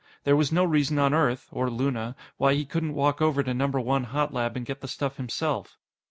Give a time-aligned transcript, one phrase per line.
[0.23, 3.79] There was no reason on earth or Luna why he couldn't walk over to Number
[3.79, 5.77] One hot lab and get the stuff himself.